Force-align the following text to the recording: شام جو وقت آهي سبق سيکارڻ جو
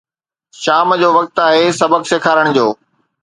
شام 0.61 0.87
جو 1.01 1.09
وقت 1.17 1.37
آهي 1.49 1.65
سبق 1.81 2.01
سيکارڻ 2.11 2.45
جو 2.59 2.67